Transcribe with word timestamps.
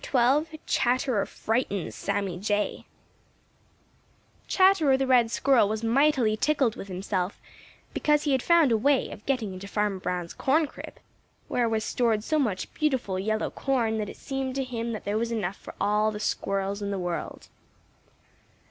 *XII* 0.03 0.59
*CHATTERER 0.65 1.27
FRIGHTENS 1.27 1.93
SAMMY 1.93 2.39
JAY* 2.39 2.85
Chatterer 4.47 4.97
the 4.97 5.05
Red 5.05 5.29
Squirrel 5.29 5.69
was 5.69 5.83
mightily 5.83 6.35
tickled 6.35 6.75
with 6.75 6.87
himself 6.87 7.39
because 7.93 8.23
he 8.23 8.31
had 8.31 8.41
found 8.41 8.71
a 8.71 8.77
way 8.77 9.11
of 9.11 9.23
getting 9.27 9.53
into 9.53 9.67
Farmer 9.67 9.99
Brown's 9.99 10.33
corn 10.33 10.65
crib, 10.65 10.95
where 11.47 11.69
was 11.69 11.83
stored 11.83 12.23
so 12.23 12.39
much 12.39 12.73
beautiful 12.73 13.19
yellow 13.19 13.51
corn 13.51 13.99
that 13.99 14.09
it 14.09 14.17
seemed 14.17 14.55
to 14.55 14.63
him 14.63 14.91
that 14.93 15.05
there 15.05 15.19
was 15.19 15.31
enough 15.31 15.57
for 15.57 15.75
all 15.79 16.09
the 16.09 16.19
Squirrels 16.19 16.81
in 16.81 16.89
the 16.89 16.97
world. 16.97 17.49